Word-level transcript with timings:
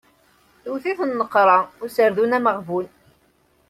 Tewwet-it 0.61 0.99
nneqra 1.09 1.57
userdun 1.85 2.35
ameɣbun. 2.37 2.87